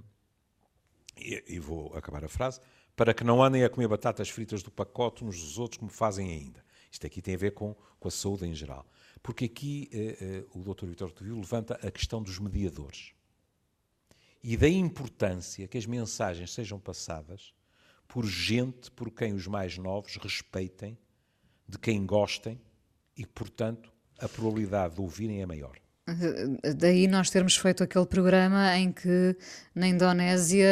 [1.17, 2.61] e, e vou acabar a frase,
[3.01, 6.35] para que não andem a comer batatas fritas do pacote uns dos outros, como fazem
[6.35, 6.63] ainda.
[6.93, 8.87] Isto aqui tem a ver com, com a saúde em geral.
[9.23, 10.85] Porque aqui eh, eh, o Dr.
[10.85, 13.15] Vitor Tevil levanta a questão dos mediadores
[14.45, 17.55] e da importância que as mensagens sejam passadas
[18.07, 20.99] por gente por quem os mais novos respeitem,
[21.67, 22.61] de quem gostem
[23.17, 25.79] e, portanto, a probabilidade de ouvirem é maior.
[26.77, 29.37] Daí nós termos feito aquele programa em que
[29.75, 30.67] na Indonésia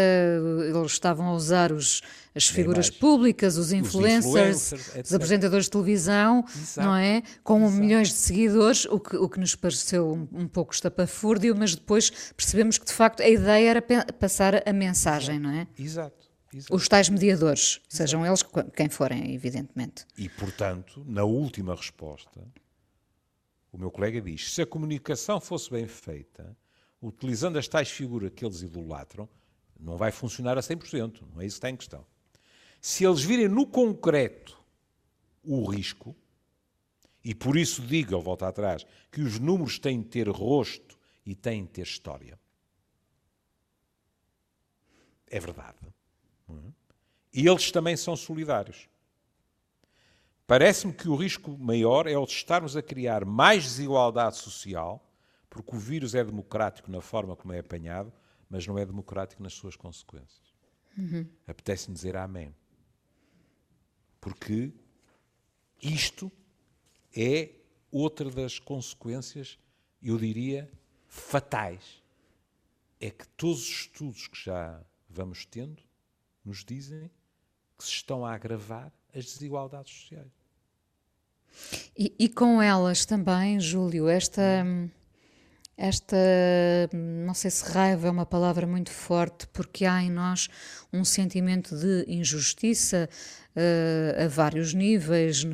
[0.68, 2.03] eles estavam a usar os,
[2.35, 6.87] as figuras públicas, os influencers, os, influencers, os apresentadores de televisão, Exato.
[6.87, 7.22] não é?
[7.42, 7.81] Com Exato.
[7.81, 12.11] milhões de seguidores, o que, o que nos pareceu um, um, pouco estapafúrdio, mas depois
[12.37, 15.66] percebemos que de facto a ideia era passar a mensagem, não é?
[15.79, 16.29] Exato.
[16.53, 16.74] Exato.
[16.74, 17.87] Os tais mediadores, Exato.
[17.88, 18.42] sejam eles
[18.74, 20.07] quem forem, evidentemente.
[20.16, 22.40] E, portanto, na última resposta,
[23.72, 26.57] o meu colega diz: se a comunicação fosse bem feita,
[27.00, 29.28] utilizando as tais figuras que eles idolatram,
[29.78, 31.22] não vai funcionar a 100%.
[31.33, 32.04] Não é isso que está em questão.
[32.81, 34.59] Se eles virem no concreto
[35.42, 36.16] o risco,
[37.24, 41.35] e por isso digo, ele volta atrás, que os números têm de ter rosto e
[41.35, 42.38] têm de ter história.
[45.26, 45.76] É verdade.
[46.48, 46.52] É?
[47.33, 48.88] E eles também são solidários.
[50.48, 55.06] Parece-me que o risco maior é o de estarmos a criar mais desigualdade social,
[55.50, 58.11] porque o vírus é democrático na forma como é apanhado,
[58.48, 60.54] mas não é democrático nas suas consequências.
[60.96, 61.28] Uhum.
[61.46, 62.54] Apetece-me dizer amém.
[64.22, 64.72] Porque
[65.82, 66.32] isto
[67.14, 67.50] é
[67.92, 69.58] outra das consequências,
[70.02, 70.72] eu diria,
[71.06, 72.02] fatais.
[72.98, 75.82] É que todos os estudos que já vamos tendo
[76.42, 77.11] nos dizem
[77.76, 80.38] que se estão a agravar as desigualdades sociais.
[81.96, 84.42] E, e com elas também, Júlio, esta.
[85.80, 86.16] Esta,
[86.92, 90.48] não sei se raiva é uma palavra muito forte, porque há em nós
[90.92, 93.08] um sentimento de injustiça
[93.54, 95.46] uh, a vários níveis.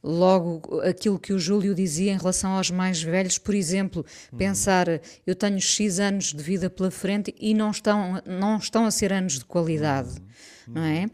[0.00, 4.38] Logo, aquilo que o Júlio dizia em relação aos mais velhos, por exemplo, uhum.
[4.38, 4.86] pensar
[5.26, 9.12] eu tenho X anos de vida pela frente e não estão, não estão a ser
[9.12, 10.10] anos de qualidade,
[10.68, 10.74] uhum.
[10.74, 11.06] não é?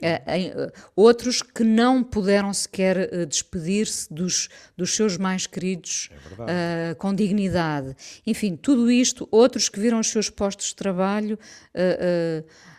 [0.00, 6.10] Uh, outros que não puderam sequer uh, despedir-se dos, dos seus mais queridos
[6.46, 7.94] é uh, com dignidade.
[8.26, 11.38] Enfim, tudo isto, outros que viram os seus postos de trabalho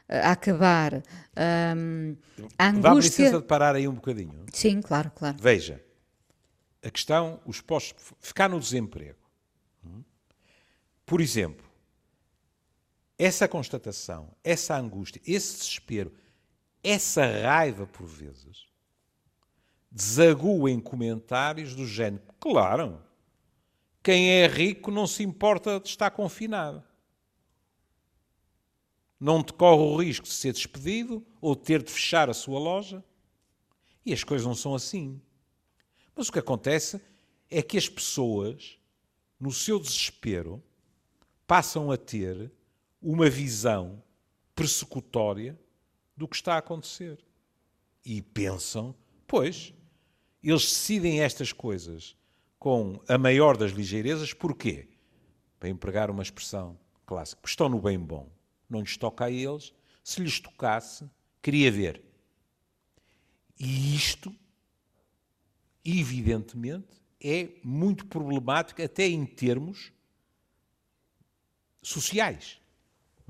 [0.07, 0.95] a acabar.
[0.95, 2.15] Um,
[2.57, 2.81] a angústia...
[2.81, 4.45] Dá-me licença de parar aí um bocadinho.
[4.51, 5.37] Sim, claro, claro.
[5.39, 5.81] Veja,
[6.83, 9.17] a questão, os postos, ficar no desemprego.
[11.05, 11.65] Por exemplo,
[13.17, 16.11] essa constatação, essa angústia, esse desespero,
[16.85, 18.67] essa raiva, por vezes,
[19.91, 23.01] desagua em comentários do género: claro,
[24.03, 26.83] quem é rico não se importa de estar confinado.
[29.19, 32.59] Não te corre o risco de ser despedido ou de ter de fechar a sua
[32.59, 33.03] loja.
[34.05, 35.19] E as coisas não são assim.
[36.15, 37.01] Mas o que acontece
[37.49, 38.77] é que as pessoas,
[39.39, 40.61] no seu desespero,
[41.47, 42.51] passam a ter
[43.01, 44.03] uma visão
[44.53, 45.59] persecutória
[46.15, 47.23] do que está a acontecer.
[48.03, 48.95] E pensam,
[49.27, 49.73] pois,
[50.43, 52.15] eles decidem estas coisas
[52.59, 54.87] com a maior das ligeirezas, porquê?
[55.59, 58.29] Para empregar uma expressão clássica, estão no bem bom.
[58.69, 59.73] Não lhes toca a eles.
[60.03, 61.09] Se lhes tocasse,
[61.41, 62.03] queria ver.
[63.59, 64.35] E isto,
[65.83, 69.91] evidentemente, é muito problemático, até em termos
[71.81, 72.59] sociais.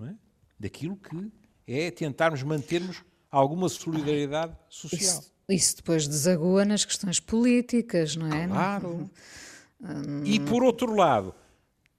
[0.02, 0.16] É?
[0.60, 1.32] Daquilo que
[1.68, 5.00] é tentarmos mantermos alguma solidariedade social.
[5.00, 8.48] Isso, isso depois desagua nas questões políticas, não é?
[8.48, 9.10] Claro.
[9.82, 10.24] Hum...
[10.24, 11.34] E por outro lado,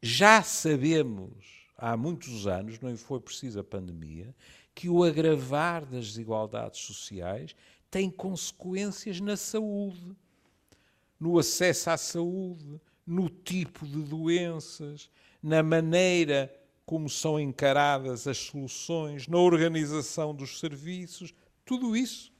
[0.00, 1.33] já sabemos
[1.76, 4.35] há muitos anos, não foi preciso a pandemia,
[4.74, 7.55] que o agravar das desigualdades sociais
[7.90, 10.16] tem consequências na saúde,
[11.18, 15.09] no acesso à saúde, no tipo de doenças,
[15.42, 16.52] na maneira
[16.87, 22.33] como são encaradas as soluções, na organização dos serviços, tudo isso.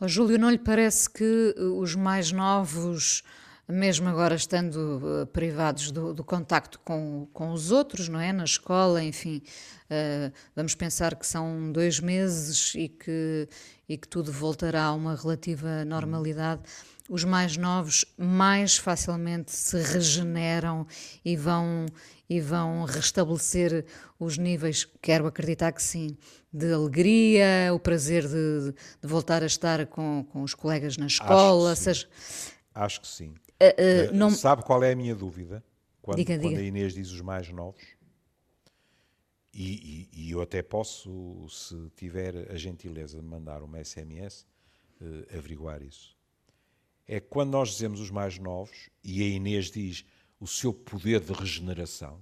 [0.00, 3.22] Oh, Júlio, não lhe parece que eh, os mais novos,
[3.68, 8.32] mesmo agora estando uh, privados do, do contacto com, com os outros, não é?
[8.32, 9.42] Na escola, enfim,
[9.84, 13.48] uh, vamos pensar que são dois meses e que,
[13.88, 16.62] e que tudo voltará a uma relativa normalidade.
[17.08, 20.86] Os mais novos mais facilmente se regeneram
[21.24, 21.86] e vão
[22.32, 23.84] e vão restabelecer
[24.18, 26.16] os níveis, quero acreditar que sim,
[26.50, 31.72] de alegria, o prazer de, de voltar a estar com, com os colegas na escola.
[31.72, 31.84] Acho que sim.
[31.84, 32.08] Seja...
[32.74, 33.28] Acho que sim.
[33.28, 34.30] Uh, uh, não...
[34.30, 35.62] Sabe qual é a minha dúvida?
[36.00, 36.62] Quando, diga, quando diga.
[36.62, 37.82] a Inês diz os mais novos,
[39.52, 44.46] e, e, e, eu até posso, se tiver a gentileza de mandar uma SMS,
[45.02, 46.16] uh, averiguar isso.
[47.06, 50.06] É quando nós dizemos os mais novos, e a Inês diz
[50.42, 52.20] o seu poder de regeneração,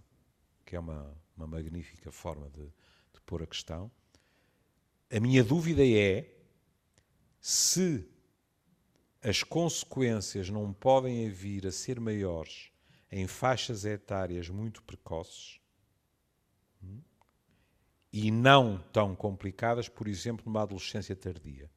[0.66, 3.90] que é uma, uma magnífica forma de, de pôr a questão.
[5.10, 6.30] A minha dúvida é
[7.40, 8.06] se
[9.22, 12.70] as consequências não podem vir a ser maiores
[13.10, 15.58] em faixas etárias muito precoces
[16.84, 17.00] hum,
[18.12, 21.70] e não tão complicadas, por exemplo, numa adolescência tardia,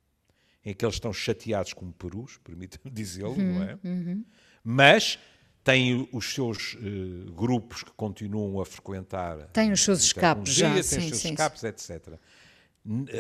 [0.65, 3.79] em que eles estão chateados como perus, permita-me dizê-lo, uhum, não é?
[3.81, 4.25] Uhum.
[4.61, 5.17] Mas
[5.63, 9.47] tem os seus uh, grupos que continuam a frequentar.
[9.53, 10.73] Tem os seus escapes já.
[10.73, 11.67] Tem sim, os seus sim, escapes, sim.
[11.67, 12.19] etc.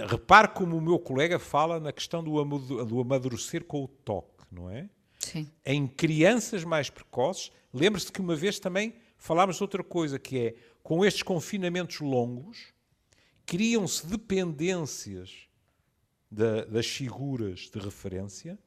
[0.09, 4.69] Repare como o meu colega fala na questão do, do amadurecer com o toque, não
[4.69, 4.89] é?
[5.19, 5.49] Sim.
[5.65, 10.55] Em crianças mais precoces, lembre-se que uma vez também falámos de outra coisa, que é,
[10.83, 12.73] com estes confinamentos longos,
[13.45, 15.47] criam-se dependências
[16.29, 18.59] da, das figuras de referência,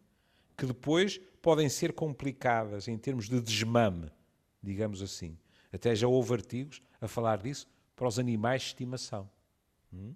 [0.57, 4.11] que depois podem ser complicadas em termos de desmame,
[4.61, 5.39] digamos assim.
[5.73, 9.31] Até já houve artigos a falar disso para os animais de estimação.
[9.93, 10.13] Hum?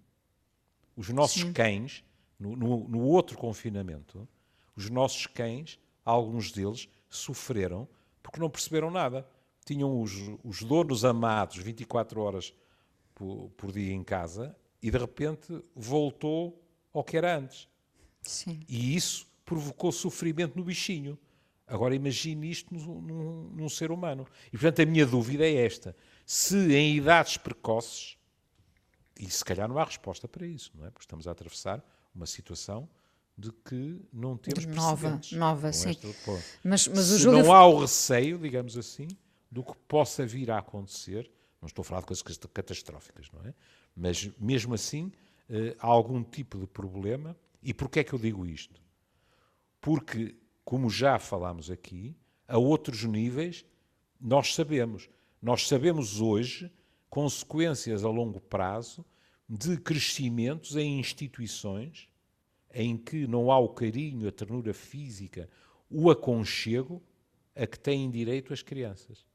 [0.97, 1.53] Os nossos Sim.
[1.53, 2.03] cães,
[2.37, 4.26] no, no, no, outro confinamento,
[4.74, 7.87] os nossos cães, alguns deles, sofreram
[8.20, 9.24] porque não perceberam nada.
[9.64, 10.12] Tinham os,
[10.43, 12.53] os donos amados 24 horas
[13.14, 16.61] por, por dia em casa e de repente voltou
[16.93, 17.68] ao que era antes.
[18.20, 18.59] Sim.
[18.68, 21.18] E isso provocou sofrimento no bichinho.
[21.66, 24.24] Agora imagine isto num, num, num, ser humano.
[24.46, 28.16] E portanto a minha dúvida é esta: se em idades precoces,
[29.18, 30.90] e se calhar não há resposta para isso, não é?
[30.90, 31.84] Porque estamos a atravessar
[32.14, 32.88] uma situação
[33.36, 35.96] de que não temos nova, nova, sim.
[36.62, 39.09] Mas, mas se o não há o receio, digamos assim,
[39.51, 41.28] do que possa vir a acontecer,
[41.61, 42.22] não estou a falar de coisas
[42.53, 43.55] catastróficas, não é?
[43.96, 45.11] Mas mesmo assim,
[45.48, 47.36] eh, há algum tipo de problema.
[47.62, 48.80] E porquê é que eu digo isto?
[49.81, 52.16] Porque, como já falámos aqui,
[52.47, 53.64] a outros níveis,
[54.20, 55.09] nós sabemos.
[55.41, 56.70] Nós sabemos hoje
[57.09, 59.05] consequências a longo prazo
[59.49, 62.09] de crescimentos em instituições
[62.72, 65.49] em que não há o carinho, a ternura física,
[65.89, 67.03] o aconchego
[67.55, 69.26] a que têm direito as crianças.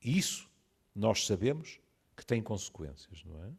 [0.00, 0.48] Isso
[0.94, 1.78] nós sabemos
[2.16, 3.50] que tem consequências, não é?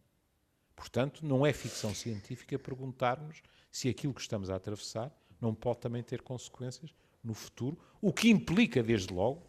[0.76, 5.12] Portanto, não é ficção científica perguntarmos se aquilo que estamos a atravessar
[5.44, 9.44] não pode também ter consequências no futuro, o que implica, desde logo,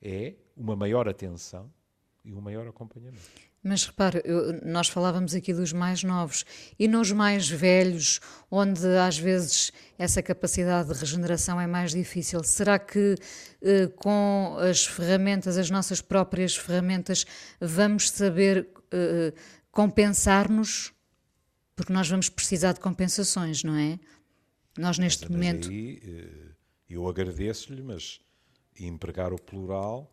[0.00, 1.72] é uma maior atenção
[2.24, 3.22] e um maior acompanhamento.
[3.64, 6.44] Mas repare, eu, nós falávamos aqui dos mais novos
[6.76, 8.20] e nos mais velhos,
[8.50, 12.42] onde às vezes essa capacidade de regeneração é mais difícil.
[12.42, 13.14] Será que
[13.62, 17.24] eh, com as ferramentas, as nossas próprias ferramentas,
[17.60, 19.32] vamos saber eh,
[19.70, 20.92] compensar-nos?
[21.76, 24.00] Porque nós vamos precisar de compensações, não é?
[24.78, 25.68] Nós neste mas momento.
[25.68, 26.54] Aí, eh,
[26.88, 28.20] eu agradeço-lhe, mas
[28.78, 30.10] empregar o plural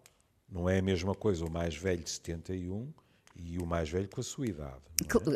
[0.49, 2.91] não é a mesma coisa o mais velho de 71
[3.35, 4.81] e o mais velho com a sua idade.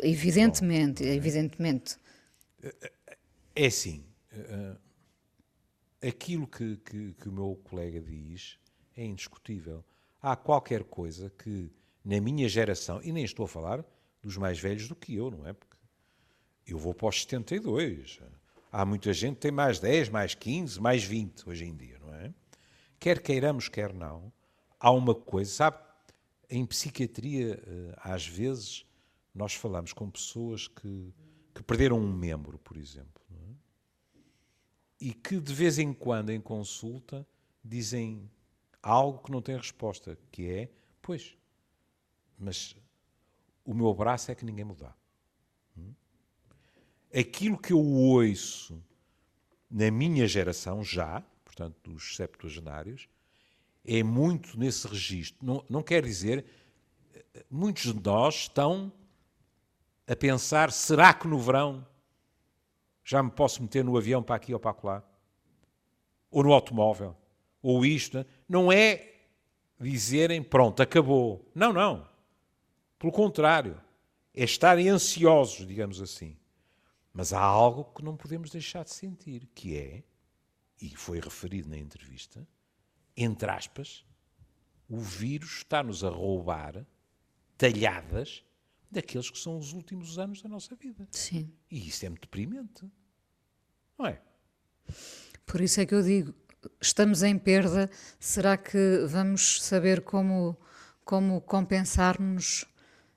[0.02, 0.08] É?
[0.08, 1.14] Evidentemente, Bom, é?
[1.14, 1.96] evidentemente.
[3.54, 4.04] É assim,
[6.06, 8.58] aquilo que, que, que, o meu colega diz
[8.96, 9.84] é indiscutível.
[10.20, 11.70] Há qualquer coisa que,
[12.04, 13.84] na minha geração, e nem estou a falar
[14.22, 15.52] dos mais velhos do que eu, não é?
[15.52, 15.76] Porque
[16.66, 18.20] eu vou para os 72.
[18.76, 22.12] Há muita gente que tem mais 10, mais 15, mais 20 hoje em dia, não
[22.12, 22.34] é?
[22.98, 24.32] Quer queiramos, quer não,
[24.80, 25.78] há uma coisa, sabe?
[26.50, 28.84] Em psiquiatria, eh, às vezes,
[29.32, 31.14] nós falamos com pessoas que,
[31.54, 33.54] que perderam um membro, por exemplo, é?
[35.00, 37.24] e que de vez em quando, em consulta,
[37.64, 38.28] dizem
[38.82, 40.68] algo que não tem resposta, que é,
[41.00, 41.38] pois,
[42.36, 42.74] mas
[43.64, 44.92] o meu braço é que ninguém dá.
[47.16, 48.82] Aquilo que eu ouço
[49.70, 53.08] na minha geração já, portanto, dos septuagenários,
[53.84, 55.38] é muito nesse registro.
[55.44, 56.44] Não, não quer dizer.
[57.50, 58.92] Muitos de nós estão
[60.08, 61.86] a pensar: será que no verão
[63.04, 65.04] já me posso meter no avião para aqui ou para lá?
[66.30, 67.16] Ou no automóvel?
[67.62, 68.26] Ou isto?
[68.48, 69.12] Não é
[69.78, 71.48] dizerem: pronto, acabou.
[71.54, 72.08] Não, não.
[72.98, 73.80] Pelo contrário.
[74.36, 76.36] É estarem ansiosos, digamos assim.
[77.14, 80.02] Mas há algo que não podemos deixar de sentir, que é,
[80.82, 82.46] e foi referido na entrevista,
[83.16, 84.04] entre aspas,
[84.88, 86.84] o vírus está-nos a roubar
[87.56, 88.44] talhadas
[88.90, 91.06] daqueles que são os últimos anos da nossa vida.
[91.12, 91.52] Sim.
[91.70, 92.84] E isso é muito deprimente.
[93.96, 94.20] Não é?
[95.46, 96.34] Por isso é que eu digo,
[96.80, 97.88] estamos em perda,
[98.18, 100.58] será que vamos saber como,
[101.04, 102.66] como compensar-nos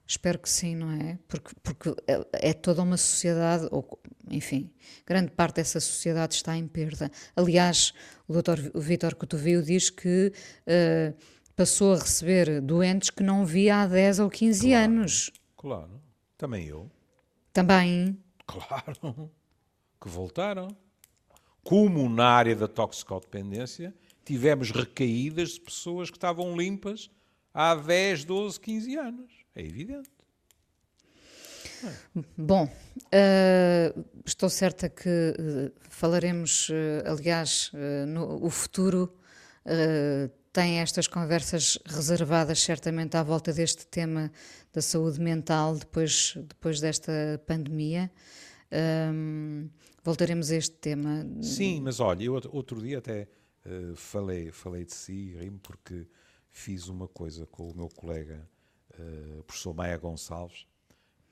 [0.08, 1.20] Espero que sim, não é?
[1.28, 4.00] Porque, porque é, é toda uma sociedade, ou,
[4.32, 4.72] enfim,
[5.06, 7.12] grande parte dessa sociedade está em perda.
[7.36, 7.94] Aliás,
[8.26, 10.32] o doutor Vítor Cotovio diz que
[10.66, 11.18] uh,
[11.58, 15.32] passou a receber doentes que não via há 10 ou 15 claro, anos.
[15.58, 16.02] Claro,
[16.38, 16.90] também eu.
[17.52, 18.18] Também.
[18.46, 19.30] Claro,
[20.00, 20.70] que voltaram.
[21.66, 23.94] Como na área da toxicodependência,
[24.24, 27.10] tivemos recaídas de pessoas que estavam limpas
[27.54, 29.37] há 10, 12, 15 anos.
[29.58, 30.12] É evidente.
[32.38, 37.72] Bom, uh, estou certa que uh, falaremos, uh, aliás,
[38.08, 39.12] no o futuro
[40.54, 44.32] tem estas conversas reservadas certamente à volta deste tema
[44.72, 47.12] da saúde mental depois, depois desta
[47.46, 48.10] pandemia.
[49.12, 49.70] Um,
[50.06, 51.28] voltaremos a este tema.
[51.42, 53.28] Sim, mas olha, eu outro dia até
[53.96, 56.08] falei, falei de si, rimo, porque
[56.50, 58.48] fiz uma coisa com o meu colega
[59.00, 60.68] uh, professor Maia Gonçalves,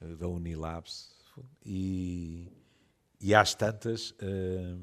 [0.02, 1.14] uh, da Unilabs,
[1.66, 2.52] e,
[3.20, 4.80] e às tantas uh,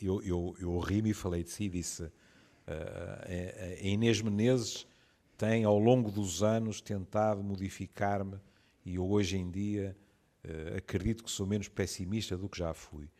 [0.00, 2.10] eu, eu, eu ri-me e falei de si, disse
[2.66, 4.86] a Inês Menezes
[5.36, 8.40] tem ao longo dos anos tentado modificar-me
[8.86, 9.94] e eu hoje em dia
[10.76, 13.10] acredito que sou menos pessimista do que já fui.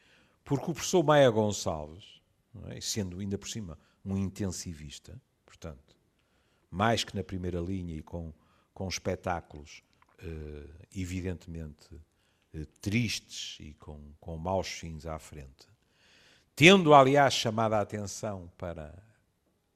[0.42, 2.20] Porque o professor Maia Gonçalves,
[2.68, 2.80] é?
[2.80, 5.96] sendo ainda por cima um intensivista, portanto,
[6.70, 8.32] mais que na primeira linha e com
[8.74, 9.82] com espetáculos
[10.22, 11.88] uh, evidentemente
[12.52, 15.66] eh, tristes e com, com maus fins à frente,
[16.54, 19.02] tendo, aliás, chamado a atenção para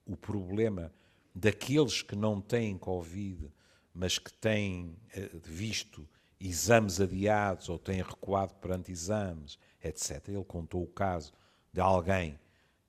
[0.07, 0.93] o problema
[1.35, 3.51] daqueles que não têm Covid,
[3.95, 6.09] mas que têm eh, visto
[6.41, 10.29] exames adiados ou têm recuado perante exames, etc.
[10.29, 11.33] Ele contou o caso
[11.73, 12.39] de alguém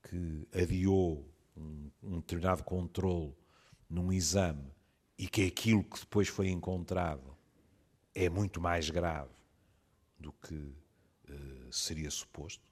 [0.03, 3.36] que adiou um, um determinado controle
[3.89, 4.72] num exame
[5.20, 7.38] e que aquilo que depois foi encontrado
[8.15, 9.36] é muito mais grave
[10.17, 12.63] do que uh, seria suposto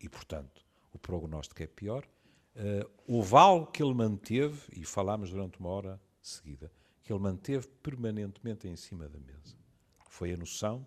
[0.00, 2.08] e, portanto, o prognóstico é pior.
[2.54, 6.70] Uh, houve algo que ele manteve, e falámos durante uma hora seguida,
[7.02, 9.56] que ele manteve permanentemente em cima da mesa.
[10.08, 10.86] Foi a noção,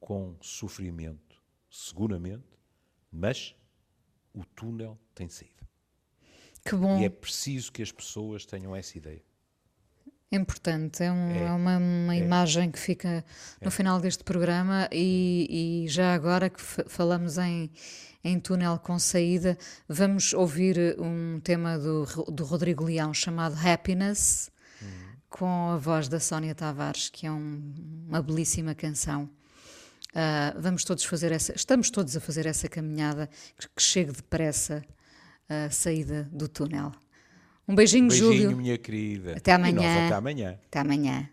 [0.00, 1.40] com sofrimento,
[1.70, 2.58] seguramente,
[3.10, 3.54] mas
[4.34, 5.68] o túnel tem saída.
[6.64, 6.98] Que bom.
[7.00, 9.29] E é preciso que as pessoas tenham essa ideia.
[10.32, 11.42] É importante, é, um, é.
[11.42, 12.18] é uma, uma é.
[12.18, 13.24] imagem que fica
[13.60, 13.70] no é.
[13.70, 17.68] final deste programa e, e já agora que falamos em,
[18.22, 19.58] em túnel com saída,
[19.88, 24.86] vamos ouvir um tema do, do Rodrigo Leão chamado Happiness, hum.
[25.28, 27.74] com a voz da Sónia Tavares, que é um,
[28.06, 29.28] uma belíssima canção.
[30.10, 33.28] Uh, vamos todos fazer essa, estamos todos a fazer essa caminhada
[33.58, 34.84] que, que chegue depressa
[35.48, 36.92] a saída do túnel.
[37.70, 38.56] Um beijinho, beijinho Júlio.
[38.56, 39.36] minha querida.
[39.36, 40.06] Até amanhã.
[40.06, 40.58] até amanhã.
[40.66, 41.30] Até amanhã.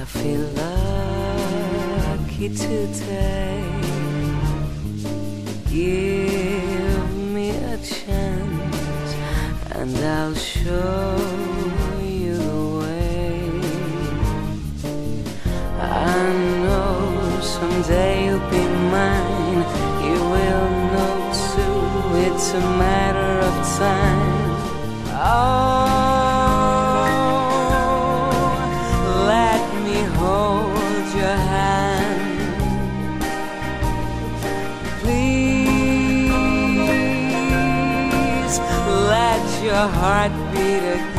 [0.00, 0.38] Até
[2.08, 3.62] lucky today.
[5.68, 9.14] Give me a chance,
[9.72, 11.18] and I'll show
[12.00, 13.50] you the way.
[15.78, 16.32] I
[16.62, 18.64] know someday you'll be
[18.96, 19.64] mine.
[20.06, 21.16] You will know
[21.52, 21.80] too.
[22.26, 24.22] It's a matter of time.
[25.10, 26.01] Oh.
[39.88, 41.11] heartbeat again.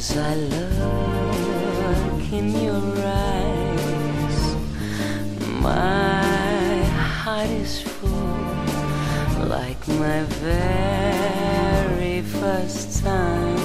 [0.00, 4.38] As I look in your eyes.
[5.60, 6.84] My
[7.22, 13.58] heart is full, like my very first time.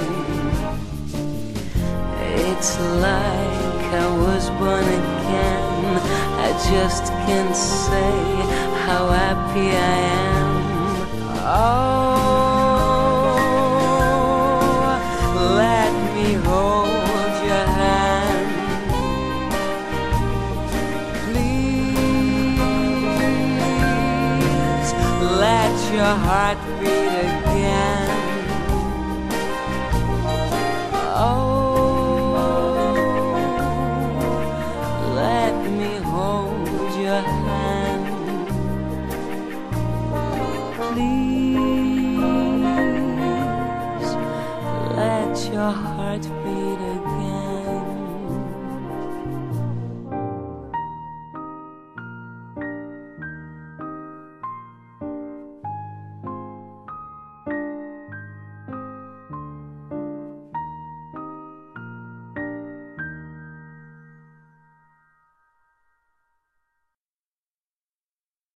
[2.50, 2.72] It's
[3.08, 5.84] like I was born again.
[6.48, 8.14] I just can't say
[8.86, 10.54] how happy I am.
[11.64, 12.25] Oh,
[26.06, 27.45] a heart beating